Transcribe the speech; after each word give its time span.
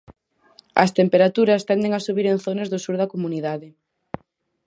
As 0.83 0.93
temperaturas 0.99 1.65
tenden 1.69 1.91
a 1.93 2.03
subir 2.05 2.25
en 2.29 2.37
zonas 2.45 2.69
do 2.69 2.79
sur 2.85 2.95
da 3.01 3.11
comunidade. 3.13 3.67